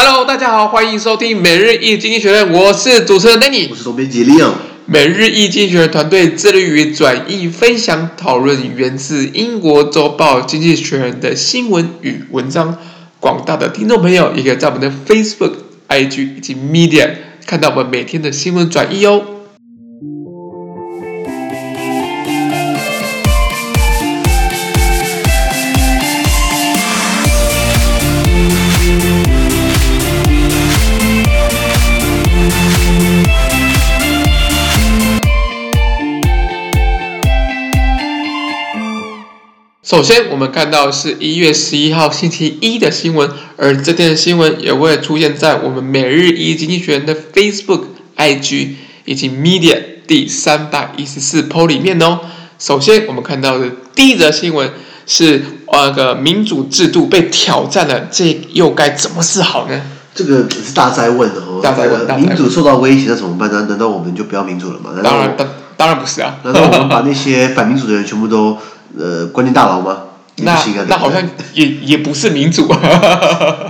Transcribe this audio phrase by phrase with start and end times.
[0.00, 4.52] Hello，大家好，欢迎收听每日一经济学人，我是主持人 Danny，我是总编辑 Leon。
[4.86, 12.78] 每日一经济学人团队致力于转译、分享、讨论源自英国周报《经济学人》的新闻与文章。
[13.18, 15.54] 广大的听众朋友也可以在我们的 Facebook、
[15.88, 17.10] IG 以及 Media
[17.44, 19.20] 看到我们每天的新闻转译哦。
[39.88, 48.72] 首先，我们看到是一月十一号星期一的新闻，而这天的新闻也会出现在我们每日一经济学人的 Facebook、IG
[49.06, 52.20] 以及 Media 第三百一十四 po 里面哦。
[52.58, 53.64] 首先，我们看到的
[53.94, 54.70] 第一则新闻
[55.06, 55.42] 是
[55.72, 59.80] 那个民主制度被挑战了，这又该怎么是好呢？
[60.14, 63.64] 这个是大灾问哦，大灾问，民主受到威胁，那怎么办呢？
[63.70, 64.90] 难道我们就不要民主了吗？
[65.02, 66.36] 当然，当当然不是啊。
[66.44, 68.58] 难道我们把那些反民主的人全部都？
[68.97, 70.03] 呃，关进大牢吗？
[70.37, 71.21] 那那好像
[71.53, 72.79] 也也不是民主啊。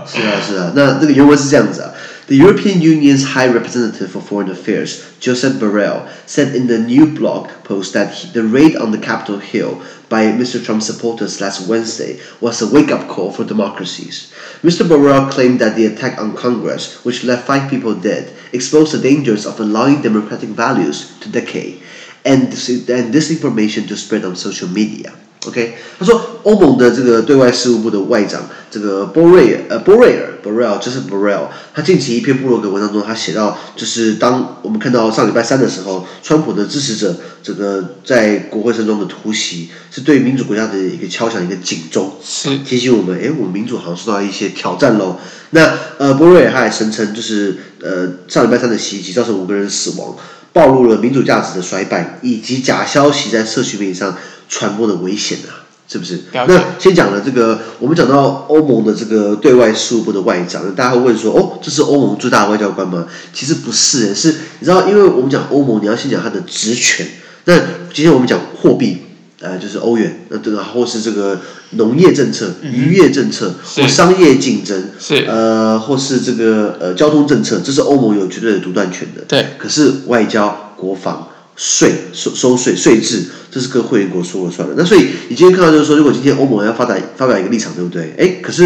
[0.07, 1.91] 是啊是啊，那那个原文是这样子啊。
[2.27, 7.91] The European Union's High Representative for Foreign Affairs, Josep Borrell, said in the new blog post
[7.93, 10.63] that he, the raid on the Capitol Hill by Mr.
[10.63, 14.31] Trump's supporters last Wednesday was a wake-up call for democracies.
[14.63, 14.87] Mr.
[14.87, 19.45] Borrell claimed that the attack on Congress, which left five people dead, exposed the dangers
[19.45, 21.79] of allowing democratic values to decay.
[22.24, 25.10] And and disinformation to spread on social media.
[25.46, 45.18] OK，他说欧盟的这个对外事务部的外长这个波瑞尔呃波瑞尔 Borrell 就是 Borrell，他近期一篇布洛格文章中，他写到，就是当我们看到上礼拜三的时候，川普的支持者这个在国会山庄的突袭，是对民主国家的一个敲响一个警钟，是提醒我们，哎，我们民主好像受到一些挑战喽。
[45.50, 50.16] 那呃波瑞尔他还声称，就是呃上礼拜三的袭击造成五个人死亡。
[50.58, 54.16] 暴露了民主价值的衰败，以及假消息在社群媒体上
[54.48, 56.18] 传播的危险啊，是不是？
[56.32, 63.06] 那先讲了这个，我们讲到欧盟的这个对外事务部的外长，大家会问说，哦，这是欧盟最大的外交官吗？
[63.32, 67.06] 其实不是，是你知道，因为我们讲欧盟，你要先讲它的职权。
[67.44, 67.56] 那
[67.94, 69.07] 今天我们讲货币。
[69.40, 71.40] 呃，就是欧元，那这个或是这个
[71.76, 79.22] 农业政策、渔业政策，或商业竞争，是呃，或是这个呃交通政策，这是欧盟有绝对的独断权的。
[79.28, 79.46] 对。
[79.56, 84.74] 可是外交、国防、税收收税税制，这是各会员国说了算的。
[84.76, 88.12] 那所以你今天看到就是说，如果今天欧盟要发展发表一个立场，对不对？
[88.18, 88.64] 哎，可是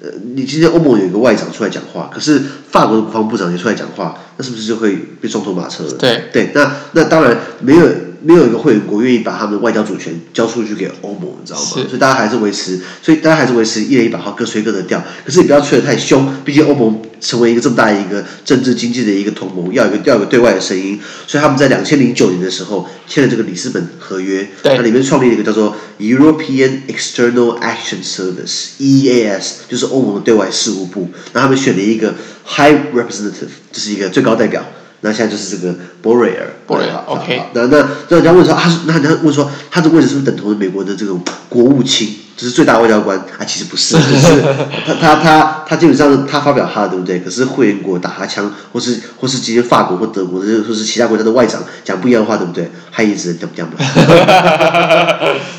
[0.00, 2.40] 呃，你今天欧盟有一个外长出来讲话，可是
[2.70, 5.94] 法国的国防部长也出来讲话，那是不是就会被撞头马车了？
[5.98, 7.88] 对对，那那当然没有。
[8.24, 11.66] 没有一个会员国愿意把他们的外交主权交出去给欧盟，你知道吗？
[11.66, 15.02] 所以大家还是维持，所以大家还是维持一人一把号，各吹各的调。
[15.24, 21.00] 可是你不要吹得太凶，毕竟欧盟成为一个这么大一个政治经济的一个同盟，要有一个要有一个对外的声音。
[21.26, 31.10] 所以他们在两千零九年的时候签了这个里斯本合约，它里面创立了一个叫做 European External Action Service（EEAS），就是欧盟的对外事务部。
[31.32, 32.14] 然后他们选了一个
[32.46, 34.64] High Representative，就是一个最高代表。
[35.04, 37.42] 那现在就是这个博瑞尔，博瑞尔，OK。
[37.54, 43.18] 那那那人家问说，他是那人家问说，他的位置是不是等同于美国的这种国务卿，就是最大外交官？
[43.18, 44.42] 啊，其实不是， 就是
[44.86, 47.18] 他他他他基本上他发表他的对不对？
[47.18, 52.70] 可是会员国打他枪，或是或是今天法国或德国，或是其他国家的外长讲不一样的话，对不对？
[52.92, 53.74] 他一直讲不讲嘛。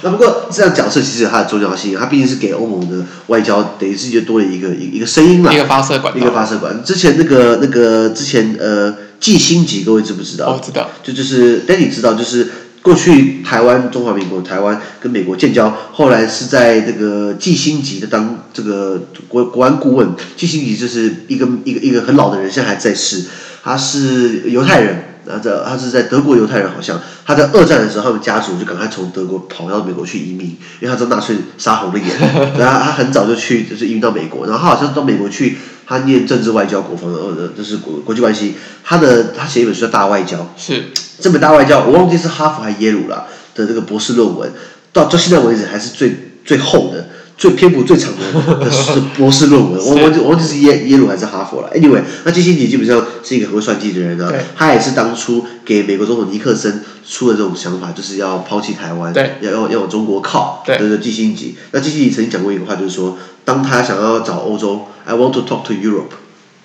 [0.03, 6.81] 那不过这样角色其实有它的重要性，他毕竟是给欧盟的外交等于是就多了一个一一个声音嘛，一个发射管，一个发射管。
[6.81, 8.93] 之前那个那个之前呃。
[9.23, 10.47] 季辛吉，各位知不知道？
[10.47, 10.89] 哦，知道。
[11.01, 12.49] 就就是 Danny 知道，就是
[12.81, 20.13] 过去台湾中华民国台湾跟美国建交，后来是在这个季辛吉的当这个国国安顾问。
[20.35, 23.23] 季辛吉就是一个一个一个很老的人，现在还在世。
[23.63, 30.47] 他是犹太人，然后这他是在德国犹太人，好像他在二战的时候，他们家族就赶快从德国跑到美国去移民，
[30.79, 32.07] 因为他知道纳粹杀红了眼，
[32.59, 35.57] 然后他很早就去就是移民到美国，然后他好像到美国去。
[35.85, 38.55] 他念政治外交、国防的，呃，就是国国际关系。
[38.85, 40.85] 他的他写一本书叫《大外交》，是
[41.19, 44.49] 这本《大外交》，我忘记是哈佛还是耶鲁了的这个博士论文，
[44.93, 47.09] 到到现在为止还是最最厚的、
[47.43, 48.55] 最篇幅最长的
[48.95, 49.73] 的博士论文。
[49.83, 51.69] 我我我忘记是耶耶鲁还是哈佛了。
[51.75, 54.31] Anyway，那基辛格基本上是一个很会算计的人啊。
[54.55, 60.63] 他也是当初给美国总统尼克森出的这种想法，就是要抛弃台湾，要要要往中国靠。
[60.65, 61.41] 对对，基辛格。
[61.71, 64.83] 那基辛格曾经讲过一个话，就是说，当他想要找欧洲。
[65.05, 66.15] I want to talk to Europe，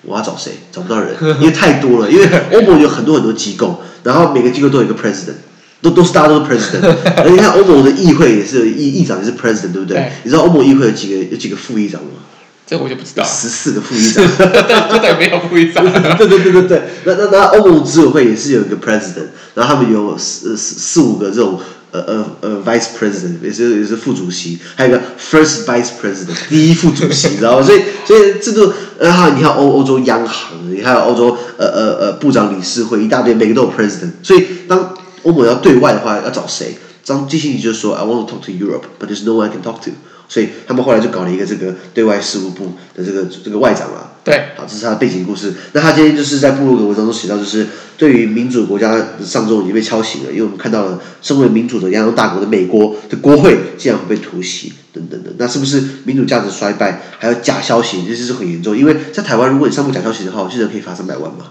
[0.01, 0.51] 我要找谁？
[0.71, 2.09] 找不到人， 因为太多了。
[2.09, 5.35] 因为欧盟有很多很多机构，然后每个机构都有一个 president，
[5.81, 6.95] 都都是大家都是 president。
[7.23, 9.97] 而你看欧盟的议会也是议议长也是 president，对不对？
[9.97, 12.09] 对，你知道欧盟议会有几个有几个副议长吗？
[12.67, 13.23] 这我就不知道。
[13.23, 15.83] 十四个副议长，对对，没有副议长。
[16.17, 21.59] 对对对对对，那那那欧盟执委会也是有一个 president，然后他们有四四四五个这种
[21.91, 34.93] 呃呃呃 vice president，也是也是副主席，还有一个 first vice president，第一副主席，然后所以所以制度，然后你看欧欧洲央行，你还有欧洲呃呃呃部长理事会一大堆，每个都有 president，所以当
[35.23, 36.77] 欧盟要对外的话，要找谁？
[37.03, 39.91] 张基辛格就说：“I want to talk to Europe，but there's no one I can talk to。”
[40.29, 44.13] 所以他们后来就搞了一个这个对外事务部的这个这个外长啊。
[44.23, 45.53] 对，好，这是他的背景故事。
[45.73, 47.65] 那他今天就是在部落格文章中写到，就是
[47.97, 57.01] 对于民主国家的上周已经被敲醒了，因为我们看到了身为民主的泱泱大国的美国的国会竟然会被突袭等等的，那是不是民主价值衰败？
[57.17, 58.77] 还有假消息，这是很严重。
[58.77, 61.45] 因为在台湾，如果你散布假消息的话，我记得可以罚三百万嘛。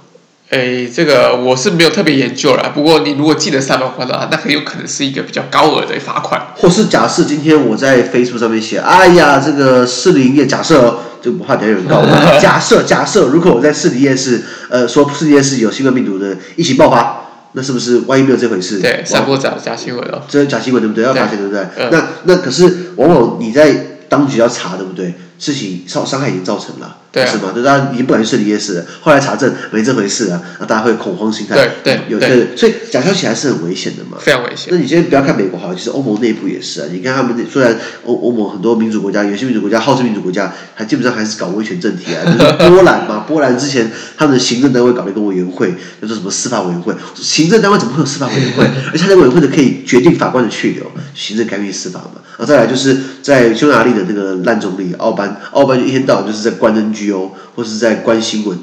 [0.50, 2.72] 哎，这个我是没有特别研究啦。
[2.74, 6.40] 不过你如果记得三百块的话，那很有可能是一个比较高额的罚款。
[6.56, 12.38] 或是假设今天我在 Facebook 上面写，哎呀，这个士林夜假设哦，就不怕别人告我。
[12.40, 17.20] 假设 假设，如果我在士林夜市，呃，说士林夜市有新冠病毒的疫情爆发，
[17.52, 18.80] 那是不是万一没有这回事？
[18.80, 20.22] 对，散播假假新闻哦。
[20.28, 21.04] 这是假新闻对不对？
[21.04, 21.62] 要罚钱对不对？
[21.76, 25.12] 嗯、那那可是往往你在当局要查对不对？
[25.38, 26.96] 事情伤伤害已经造成了。
[27.18, 27.52] 对啊、是吗？
[27.54, 31.54] 就大家已经不敢去设立夜市了，后来查证没这回事啊，那大家会恐慌心态。
[31.54, 34.18] 对对有对，对，所以假消息还是很危险的嘛。
[34.20, 34.68] 非常危险。
[34.70, 36.86] 那你先不要看美国好，其实欧盟内部也是啊。
[36.92, 42.24] 你看他们虽然欧欧盟很多民主国家，有些民主国家号称民主国家，还基本上还是搞威权政体啊。
[42.24, 46.94] 就是 波兰嘛，波兰之前他们的行政单位搞了一个委员会，叫做什么司法委员会。
[47.14, 48.64] 行政单位怎么会有司法委员会？
[48.92, 50.84] 而且他那个委员会的可以决定法官的去留，
[51.14, 52.20] 行政干预司法嘛。
[52.38, 56.72] 然后再来就是在匈牙利的那个烂总理奥班，奥班就一天到晚就是在关
[57.08, 58.58] NGO 或是在关新闻，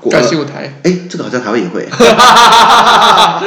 [0.00, 0.80] 关新闻台。
[0.82, 1.86] 哎，这个好像台湾也会。
[1.90, 3.42] 哈哈哈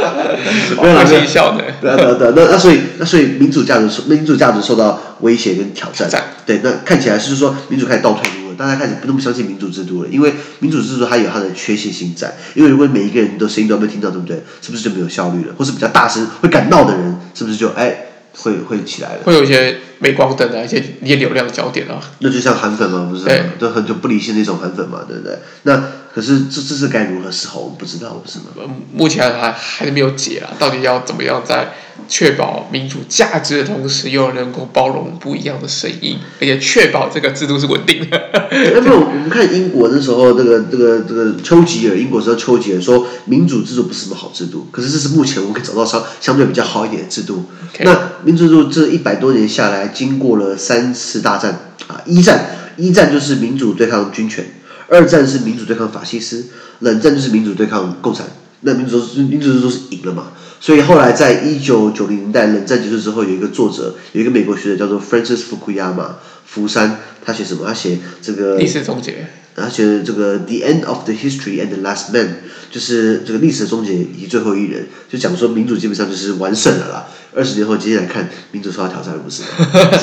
[0.82, 1.64] 开心笑的。
[1.82, 6.10] 对对对，那那所以那所以民主价值受民主价值受到威胁跟挑战。
[6.46, 12.36] 对，那看起来是说民主开始倒退路了，大家开始不那么相信民主制度了，因为民主制度它有它的缺陷性在。
[12.56, 14.44] 因为如果每一个人的声音都被听到，对不对？
[14.62, 15.54] 是不是就没有效率了？
[15.58, 18.08] 或是比较大声会敢闹的人，是不是就哎？
[18.34, 22.02] 会会起来的，会有一些镁光灯啊，一些一些流量的焦点啊。
[22.20, 23.26] 那就像韩粉嘛，不是？
[23.26, 25.38] 对，都很就不理性的一种韩粉嘛，对不对？
[25.64, 25.84] 那
[26.14, 27.60] 可是这这是该如何是好？
[27.60, 28.46] 我们不知道，不是吗？
[28.94, 31.74] 目前还还是没有解啊，到底要怎么样在
[32.10, 38.22] 确保民主价值的同时，又能够包容不一样的声音，而且确保这个制度是稳定的。
[38.76, 47.46] 那么我们看英国那时候，这个这个这个丘吉尔，英国时候丘吉尔说民主制度不是什么好制度，可是这是目前我们可以找到相相对比较好一点的制度。
[47.80, 54.46] 那民主制度这一百多年下来，经过了三次大战啊，一战一战就是民主对抗军权，
[54.92, 56.48] 二战是民主对抗法西斯，
[56.80, 58.28] 冷战就是民主对抗共产。
[58.60, 60.34] 那民主民主制度是赢了嘛？
[60.60, 66.16] 所以后来在一九九零年代冷战结束之后，有一个作者，有一个美国学者叫做 Francis Fukuyama，
[66.46, 67.66] 福山，他写什么？
[67.66, 69.28] 他写这个历史终结。
[69.56, 77.08] 他写这个 The End of the History and the Last Man，就是这个历史的终结以及最后一人，就讲说民主基本上就是完胜了啦。
[77.34, 79.44] 二十年后，接下来看民主受到挑战的，不是？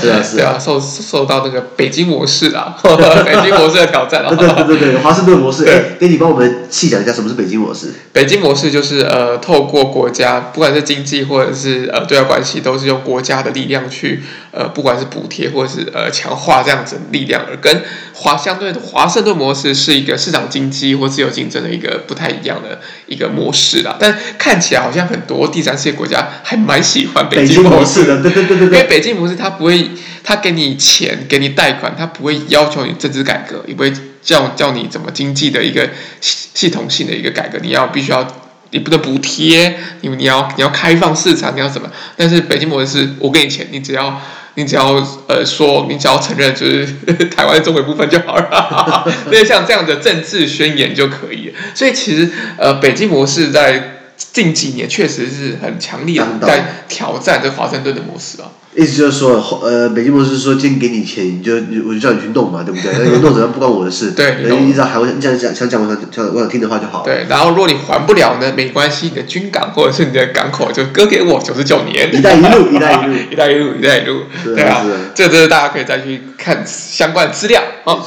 [0.00, 4.34] 是啊，是啊，啊、受受到那个北京模式啊， 北京模式的挑战啊。
[4.34, 5.66] 对对对对，华盛顿模式。
[5.66, 7.92] 哎，给你帮我们细讲一下什么是北京模式。
[8.12, 14.22] 北京模式就是呃，透过国家，不管是经济或者是呃对外关系，都是用国家的力量去
[14.58, 23.96] 呃，不管是补贴或者是呃强化这样子的力量，而跟华相对的华盛顿模式是一个市场经济或自由竞争的一个不太一样的一个模式啦。
[24.00, 27.28] 但看起来好像很多第三世界国家还蛮喜欢。
[27.28, 29.90] 北京模式的，对对对对，因为北京模式，它不会，
[30.24, 35.88] 它给你钱，给你贷款，它不会要求你政治改革，也不会叫叫你怎么经济的一个
[36.20, 38.26] 系系统性的一个改革，你要必须要，
[38.72, 41.88] 你不能补贴，你你要你要开放市场，你要什么？
[42.16, 44.20] 但是北京模式是，我给你钱，你只要
[44.54, 44.94] 你只要
[45.26, 46.86] 呃说，你只要承认就是
[47.34, 51.52] 台湾中国部分就好了， 所以像这样的政治宣言就可以。
[51.74, 53.97] 所以其实呃，北京模式在。
[54.32, 58.50] 近几年确实是很强力的在挑战这华盛顿的模式啊。
[58.74, 61.54] 意思就是说，呃，北京模式是说，今天给你钱，你就
[61.88, 62.92] 我就叫你去弄嘛，对不对？
[62.98, 64.12] 那你弄怎样不关我的事。
[64.12, 67.02] 对，你只要喊我，你想讲想讲我想想我想听的话就好。
[67.02, 72.14] 对，然后如果你还不了呢，没关系，你的军港或者是你的港口就割给我九十九年。
[72.14, 74.22] 一带一路，一带一路，一带一路，一带一路。
[74.44, 74.84] 对啊，
[75.14, 77.98] 这这大家可以再去看相关资料啊。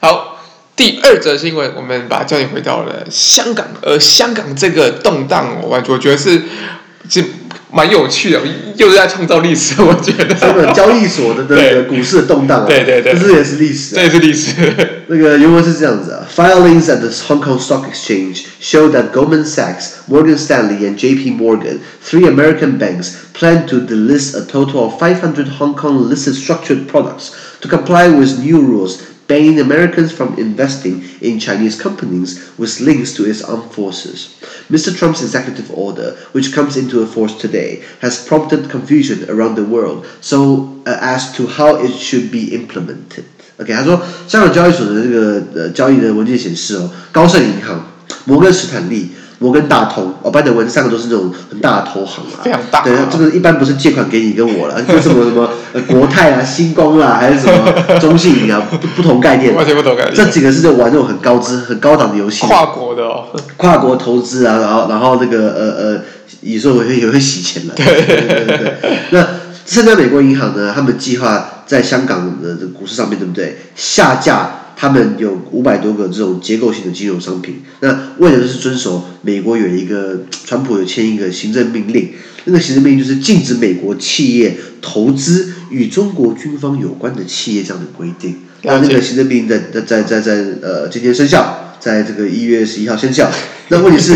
[0.00, 0.33] 好。
[0.76, 6.42] 第二则新闻，我们把焦点回到了香港，而香港这个动荡，我我觉得是
[7.08, 7.24] 是
[7.70, 8.40] 蛮有趣的，
[8.76, 9.80] 又是在创造历史。
[9.80, 14.52] 我觉得香港交易所的那个股市的动荡啊，对对对，这也是历史，这也是历史。
[15.06, 21.30] 那个原文是这样子啊：Filings at the Hong Kong Stock Exchange show that Goldman Sachs, Morgan Stanley, and J.P.
[21.32, 26.88] Morgan, three American banks, plan to delist a total of 500 Hong Kong listed structured
[26.88, 29.13] products to comply with new rules.
[29.27, 34.35] banning Americans from investing in Chinese companies with links to its armed forces.
[34.71, 34.95] Mr.
[34.95, 40.81] Trump's executive order, which comes into force today, has prompted confusion around the world so
[40.87, 43.23] uh, as to how it should be implemented.
[43.59, 47.85] OK，他说，香港交易所的这个呃交易的文件显示哦，高盛银行、
[48.25, 49.09] 摩根斯坦利。
[49.38, 52.82] 摩根大通哦，拜德文三个都是那种很大的投行啊，非常大、啊。
[52.84, 59.54] 对，这个一般不是借款给你跟我了，就什么什么呃国泰啊、 星光啊，还是什么 中信银啊，不不同概念。
[59.54, 60.14] 完全不同概念。
[60.14, 62.46] 这几个是在玩那种很高资、很高档的游戏。
[62.46, 63.24] 跨国的哦。
[63.56, 66.00] 跨国投资啊，然后然后那个呃呃，
[66.42, 67.74] 有时候也会也会洗钱的。
[67.74, 68.74] 对对对。
[69.10, 69.26] 那
[69.66, 74.60] 现在美国银行呢，他们计划在香港的股市上面对不对下架？
[74.76, 82.10] 他们有五百多个这种结构性的金融商品，那为的就是遵守美国有一个川普有签一个行政命令，
[82.44, 88.36] 那个行政命令就是禁止美国企业投资与中国军方有关的企业这样的规定。
[88.62, 93.30] 那那个行政命令在在在在在呃今天生效，在这个一月十一号生效。
[93.68, 94.14] 那问题是，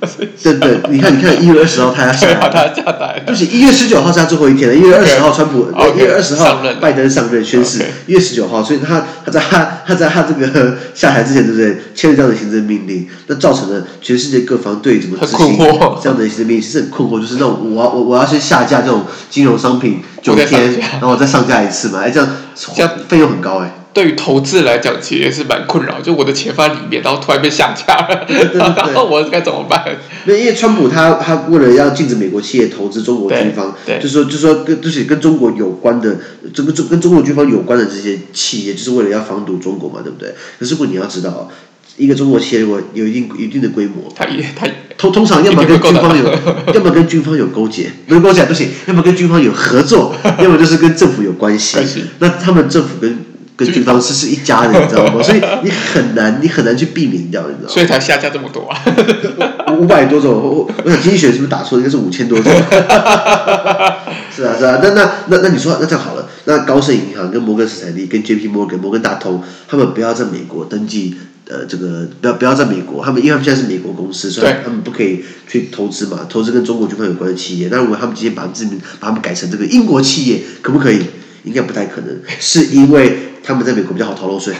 [0.42, 4.74] 对对，你看你看，一月二十号他要下台，不是一月十九号是他最后一天了。
[4.74, 11.78] 一月二十号川普， 一月二十号拜登上任宣誓，一月十九号，所以他他在他他在他这个下台之前，对不对？
[11.94, 15.56] 签了这样的行政命令，那造成了全世界各方对怎么执行
[16.02, 22.00] 这样的行政命令其实很困惑，就是那种我我我要先下架这种金融商品九天，然后我再上架一次嘛？
[22.02, 22.28] 哎，这样
[22.74, 23.72] 这样费用很高哎。
[23.98, 26.00] 对于投资来讲，其实也是蛮困扰。
[26.00, 29.84] 就我的钱放在里面，然后突然被下架了，对对对对 然后我该怎么办？
[30.24, 36.16] 那因为川普他他为了要禁止美国企业投资中国军方，就是说就是说跟就是跟中国有关的，
[36.54, 40.32] 这个跟中国军方有关的这些企业，就是为了要防堵中国嘛，对不对？
[40.60, 41.50] 可是如果你要知道，
[41.96, 46.24] 一个中国企业如果有一定一定的规模，他也他通通常要么跟军方有，
[46.72, 51.78] 要么跟军方有勾结，不是勾结不行，要么跟军方有合作， 要么就是跟政府有关系。
[52.20, 53.18] 那他们政府跟
[53.58, 55.20] 跟军方是是一家人， 你知道吗？
[55.20, 57.74] 所以你很难，你很难去避免掉，你知道吗？
[57.74, 59.74] 所以才下架这么多啊！
[59.74, 61.76] 五百多种，我我想经济学是不是打错？
[61.76, 62.52] 应该是五千多种。
[64.30, 71.16] 是啊是啊，那那那那你说那这样好了，那高盛银行跟摩根斯坦利跟 J P 摩根摩根大通，他们不要在美国登记，
[71.48, 77.66] 呃，这个不要不要在美国，他们因为他们现在是美国公司，所以他们不可以去投资嘛，投资跟中国军方有关的企业。
[77.72, 81.00] 那如果他们今天把他们把他们改成这个英国企业，可不可以？
[81.44, 83.27] 应该不太可能，是因为。
[83.42, 84.54] 他们在美国比较好逃漏税，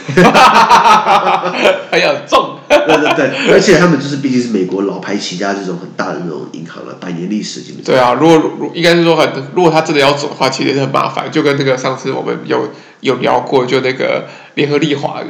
[1.91, 2.55] 还要重。
[2.67, 7.93] 对对对，而且他们就是毕竟是美国老牌起家这种很大的那种银行了，百年历史，基本上。
[7.93, 12.69] 对啊，如果如应该是说很，如果他真的要走的话，其实是很麻烦，就跟那个上次我们有
[13.01, 15.27] 有聊过，就那个联合利华的。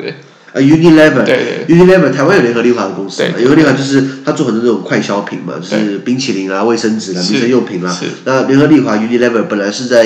[0.51, 3.29] 呃，Unilever，对对，Unilever，台湾有联合利华的公司嘛？
[3.37, 7.95] 联合利华就是他做很多这种快消品嘛，就是冰淇淋啊、卫生纸啊、民生用品啦。
[8.25, 10.03] 那联合利华 Unilever 本来是在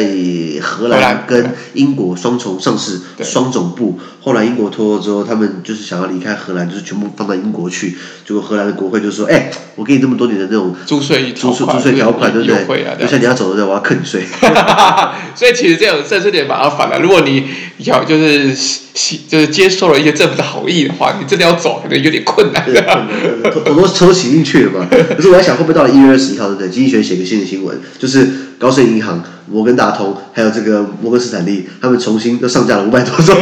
[0.62, 4.00] 荷兰跟英国双重上市，双总部。
[4.22, 7.98] 后来英国脱欧之后，他们就是想要离开荷兰，就是全部放到英国去。
[8.26, 12.86] 结果荷兰的国会就说：“哎，我给你这么多年的那种租税租租税条款，对不对？
[13.00, 14.24] 就像你要走的时候，我要扣你税。
[15.36, 17.00] ”所以其实这种这是点麻烦了。
[17.00, 17.46] 如果你
[17.80, 18.56] 要就是
[19.28, 22.64] 就是接受了一些政府的好意的话，你真的要走，可能有点困难。
[23.66, 24.88] 很多车洗进去了嘛。
[24.90, 26.70] 可是我在想，会不会到了一月二十一号，对不对？
[26.70, 29.24] 经济学写个新的新闻，就是高盛银行。
[29.46, 33.36] 摩根大通还有这个摩根斯坦利，他们重新都上架了五百多种，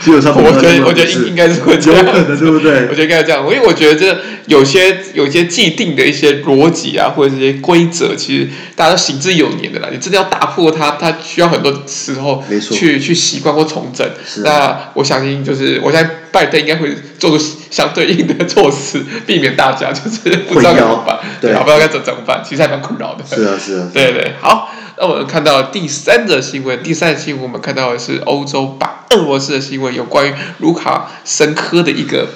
[0.00, 2.86] 基本上我觉得我觉得应应该是会这样的，对不对？
[2.88, 9.88] 我觉得应该是这样，因为我觉得这有些有些既定的一些逻辑啊，或者这些规则，其实大家都行之有年的啦。
[9.90, 14.08] 你真的要打破它，它需要很多时候去去习惯或重整。
[14.44, 21.09] 那我相信，就是我相信拜登应该会做出相对应的措施，避免大家就是不知道怎么办，
[21.40, 23.24] 对，不知道该怎怎么办，其实还蛮困扰的。
[23.24, 24.70] 是啊，是啊，对对，好。
[25.02, 32.28] 那我们看到第三则新闻，第三则新闻我们看到的是欧洲白俄罗斯的新闻，有关于卢卡申科的一个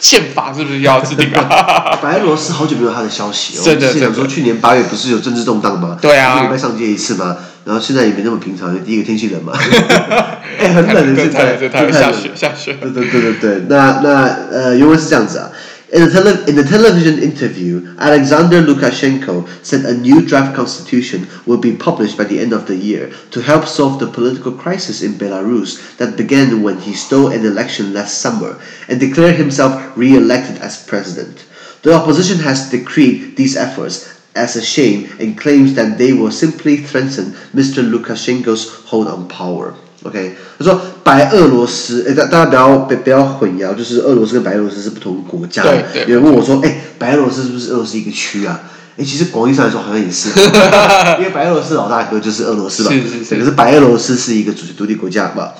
[0.00, 1.96] 宪法是不是要制定啊？
[2.02, 3.62] 白俄罗斯好久没有他的消息哦。
[3.64, 4.12] 真的，真的。
[4.12, 5.96] 说去年八月不是有政治动荡吗？
[6.02, 6.34] 对啊。
[6.34, 7.36] 一个礼拜上街一次吗？
[7.64, 9.52] 然后现在也没那么平常，第一个天气冷嘛。
[10.58, 12.72] 哎，很冷的现在，太冷，下雪，下雪。
[12.80, 15.48] 对对对对对，那那呃，原文是这样子啊。
[15.92, 21.74] In a, tele- in a television interview, Alexander Lukashenko said a new draft constitution will be
[21.74, 25.96] published by the end of the year to help solve the political crisis in Belarus
[25.96, 31.44] that began when he stole an election last summer and declared himself re-elected as president.
[31.82, 36.76] The opposition has decreed these efforts as a shame and claims that they will simply
[36.76, 37.82] threaten Mr.
[37.82, 39.74] Lukashenko's hold on power.
[40.04, 45.64] OK，他说白俄罗斯，哎，大大家不要不不要混淆，就是俄罗斯跟白俄罗斯是不同国家。
[46.06, 48.60] 有人问我说，哎，白俄罗斯是不是俄罗斯一个区啊？
[48.96, 50.28] 哎，其实广义上来说好像也是，
[51.18, 52.90] 因为白俄罗斯老大哥就是俄罗斯吧？
[52.90, 53.36] 是是是。
[53.36, 55.54] 可是白俄罗斯是一个主权独立国家吧？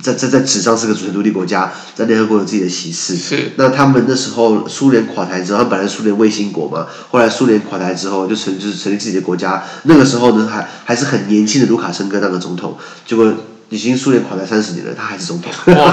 [0.00, 3.16] 在在在纸上是个主权独立国家，在联合国有自己的席次。
[3.16, 3.50] 是。
[3.56, 9.64] 那他们那时候苏联垮台之后，他们本来苏联卫星国嘛，后来苏联垮台之后就成就是成立自己的国家。
[9.84, 13.32] 那个时候呢，还还是很年轻的卢卡申科当个总统，结果
[13.68, 15.50] 已经苏联垮台三十年了，他还是总统。
[15.74, 15.84] 哇，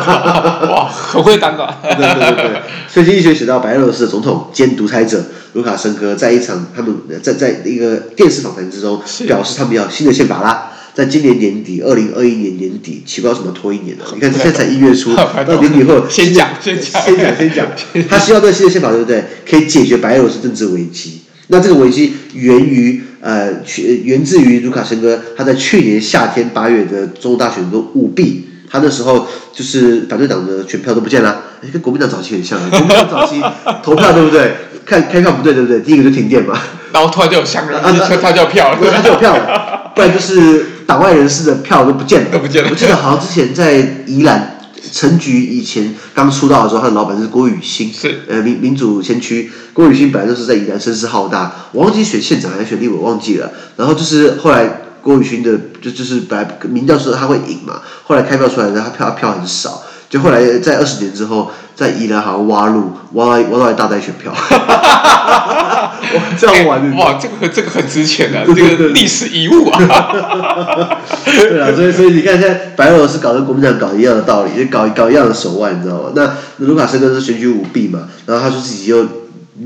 [0.69, 1.79] 哇，很会当啊！
[1.81, 2.61] 对对对对。
[2.87, 10.69] 所以经济学写到白俄罗斯的总统兼独裁者卢卡申科，在一场他们在在一个电视访谈之中，表示他们要新的宪法啦。
[10.93, 14.05] 在今年年底，二零二一年年底，奇怪为什么拖一年呢？
[14.13, 17.67] 你看现在才一月初，到年底后先讲先讲先讲先讲，
[18.07, 19.23] 他希望这个新的宪法对不对？
[19.49, 21.21] 可以解决白俄罗斯政治危机。
[21.47, 33.41] 那这个危机源于呃，去源自于卢卡申科他在去年夏天八月的总统大选中舞弊，他那时候就是反对党的选票都不见了，跟国民党早期很像啊， 国民党早期
[33.81, 34.53] 投票对不对？
[34.85, 35.79] 看开票不对对不对？
[35.79, 36.59] 第一个就停电嘛，
[36.91, 37.89] 然后突然就有香人，啊，
[38.21, 40.65] 他就有票，他就有票了，不然就是。
[40.85, 42.69] 党外人士的票都不见了，都不见了。
[42.69, 44.52] 我记得好像之前在宜兰
[44.91, 49.51] 陈菊以前刚出道的时候，他的老板是郭雨欣，是呃民民主先驱。
[49.73, 53.51] 郭雨欣本来就是在宜兰声势浩大，我忘记选县长还是选立委，我忘记了。
[53.77, 59.83] 然后就是后来郭雨欣的就就是本来民调说他会赢嘛，后来开票出来，他票他票很少。
[60.13, 65.91] 就后来在二十年之后，在宜兰好像挖路，挖到挖到一大袋选票， 哇，
[66.37, 69.81] 这样玩的哇，这个这个很值钱的，这个历史遗物啊。
[71.25, 76.11] 对啊，所以所以你看，现在白俄罗斯搞跟国民党搞一样的道理，就搞搞一样的手腕，你知道吗？
[76.13, 79.03] 那卢卡申科是选举舞弊嘛，然后他说自己又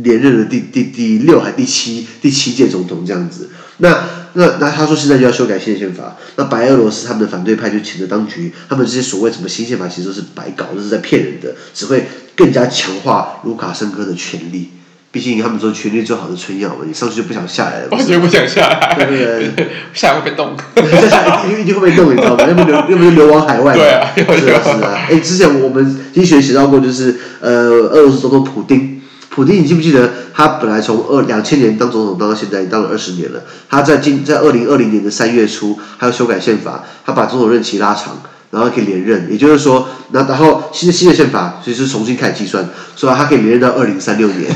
[0.02, 3.50] 连任了第第第六还第七第七届总统这样子，
[3.80, 3.94] 那。
[4.40, 14.70] 那那他说现在就要修改新的宪法，那白俄罗斯他们的反对派就谴责当局，他们这些所谓什么新宪法其实都是白搞，都是在骗人的，只会更加强化卢卡申科的权利。
[15.10, 17.88] 毕竟他们说权力最好的春药嘛，你上去就不想下来了。
[17.90, 19.12] 完全不想下来，对不
[19.56, 20.56] 对， 下来会被冻，
[21.10, 22.46] 下来一定一定会被冻，你知道吗？
[22.48, 23.74] 要不流，要不就流亡海外。
[23.74, 25.08] 对啊，是啊，是啊。
[25.10, 27.52] 哎，之前我们经济学写到过，就是呃，
[27.90, 28.97] 俄罗斯总统普丁。
[29.38, 33.40] 普丁，你记不记得他本来从二两千年当总统当到现在，当了二十年了。
[33.70, 39.28] 他在今在二零二零年的三月初，他要修改宪法，他把总统任期拉长，然后可以连任。
[39.30, 44.52] 也就是说，那然后新的新的宪法其实是重新开始计算，所以他可以连任到二零三六年。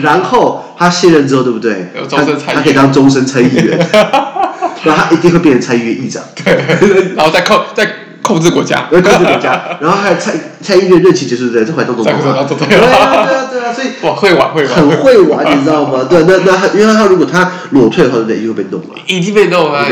[0.00, 1.92] 然后他卸任之后，对不对？
[2.10, 2.24] 他
[2.54, 3.78] 他可以当终身参议员，
[4.86, 6.22] 那他一定会变成参议院议长。
[6.34, 7.86] 对，然后再扣再。
[8.22, 12.46] 控制国家，控制国家， 然后还有参参议院任期结束对，这还都懂懂啊？
[12.68, 16.06] 对啊，对啊，对啊，所以哇，会玩会玩，很会玩，你知道吗？
[16.08, 18.42] 对，那那他，因为他如果他裸退的话，对？
[18.42, 19.86] 又会被弄了，已经被弄了，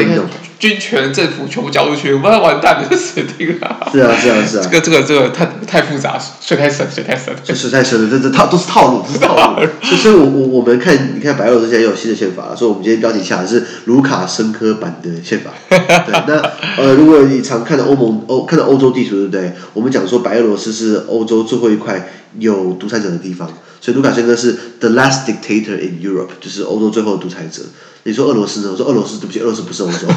[0.59, 3.88] 军权政府全部交出去，我们完蛋了，死定了。
[3.92, 4.69] 是啊，是啊，是啊。
[4.71, 7.35] 这个这个这个太太复杂，水太深，水太深。
[7.45, 9.66] 这水太深了，这这套都是套路， 都是套路。
[9.83, 15.51] 所以，我我我们看，你看白俄罗斯现在又有新的宪法了，所以我们今天标题下的是卢卡申科版的宪法。
[15.69, 15.79] 对，
[16.27, 16.42] 那
[16.79, 19.53] 呃，如果你常看到欧盟欧看到欧洲地图，对不对？
[19.75, 23.51] 我们讲说白俄罗斯是欧洲最后一块有独裁者的地方，
[23.87, 27.62] 所以卢卡申科是 the last dictator in Europe，就是欧洲最后的独裁者。
[28.03, 28.70] 你说俄罗斯呢？
[28.72, 30.09] 我说俄罗斯，对不起，俄罗斯不是欧洲。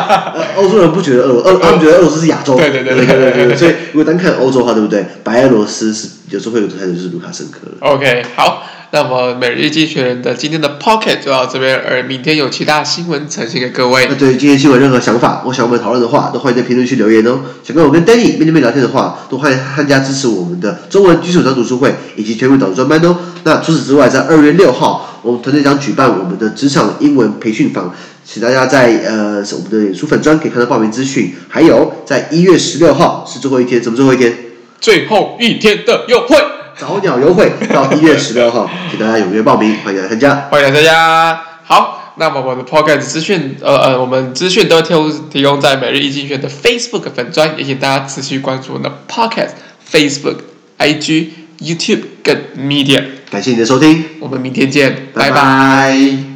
[0.56, 2.56] 欧洲人不觉得俄罗，俄他们觉得俄罗斯是亚洲。
[2.56, 3.56] 对对对对对对，对，对。
[3.58, 5.04] 所以如果单看欧洲的话，对不对？
[5.22, 7.76] 白俄罗斯是有时候会有独裁者，就是卢卡申科了。
[7.80, 14.06] OK，好，那么每日经济学人的今天的 Pocket 就到这边，而明天有其他新闻呈现给各位。
[14.10, 17.40] 那对今天新闻任何想法，或想我们讨论的话，都欢迎在评论区留言哦。
[17.62, 23.16] 想跟我跟 Danny 面对面聊天的话，都欢迎参加支持我们的中文基础章读书会以及全民导读专班哦。
[23.44, 25.06] 那除此之外，在二月六号。
[25.22, 31.34] 我们团队将举办我们的职场英文培训坊，请大家在呃我们的脸书粉专可以看到报名资讯。
[31.46, 34.34] 还有在一月十六号是最后一天，什么最后一天？
[34.80, 36.38] 最后一天的优惠，
[36.76, 41.40] 早鸟优惠到一月十六号， 请大家踊跃报名，欢迎来参加，欢迎来参加。
[41.64, 49.50] 好，那么我们的 Podcast 资讯，呃呃，我们资讯都提供提供在每日一经济学的 Facebook 粉专，也请大家持续关注我们的 Podcast
[49.90, 50.36] Facebook、
[50.78, 51.28] IG、
[51.60, 53.04] YouTube 跟 Media。
[53.30, 55.36] 感谢你的收听，我们明天见，拜拜。
[55.36, 56.29] 拜拜。